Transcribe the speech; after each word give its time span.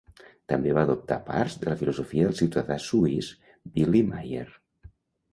També 0.51 0.71
va 0.75 0.83
adoptar 0.87 1.17
parts 1.25 1.57
de 1.63 1.67
la 1.69 1.75
filosofia 1.81 2.25
del 2.29 2.33
ciutadà 2.39 2.77
suís 2.85 3.29
Billy 3.75 4.01
Meier. 4.07 4.47